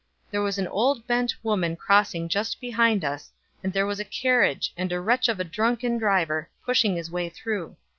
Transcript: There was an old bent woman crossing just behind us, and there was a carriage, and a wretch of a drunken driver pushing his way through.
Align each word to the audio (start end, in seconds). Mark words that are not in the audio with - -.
There 0.31 0.41
was 0.41 0.57
an 0.57 0.65
old 0.67 1.05
bent 1.05 1.35
woman 1.43 1.75
crossing 1.75 2.27
just 2.27 2.59
behind 2.59 3.05
us, 3.05 3.31
and 3.63 3.71
there 3.71 3.85
was 3.85 3.99
a 3.99 4.03
carriage, 4.03 4.73
and 4.75 4.91
a 4.91 4.99
wretch 4.99 5.27
of 5.27 5.39
a 5.39 5.43
drunken 5.43 5.99
driver 5.99 6.49
pushing 6.65 6.95
his 6.95 7.11
way 7.11 7.29
through. 7.29 7.75